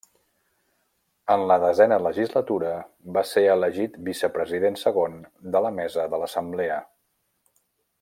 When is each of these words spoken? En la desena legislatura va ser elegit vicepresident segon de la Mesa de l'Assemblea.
En 1.33 1.43
la 1.51 1.57
desena 1.63 1.99
legislatura 2.05 2.73
va 3.19 3.25
ser 3.33 3.45
elegit 3.59 4.01
vicepresident 4.11 4.83
segon 4.87 5.23
de 5.57 5.63
la 5.67 5.77
Mesa 5.81 6.11
de 6.17 6.23
l'Assemblea. 6.25 6.85